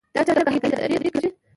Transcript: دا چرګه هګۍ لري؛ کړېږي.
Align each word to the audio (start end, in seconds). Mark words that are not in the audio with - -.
دا 0.15 0.21
چرګه 0.27 0.51
هګۍ 0.55 0.69
لري؛ 0.79 1.09
کړېږي. 1.13 1.29